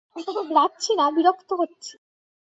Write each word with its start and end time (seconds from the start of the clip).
রাগছি 0.49 0.91
না, 0.95 1.05
বিরক্ত 1.11 1.49
হচ্ছি! 1.53 1.93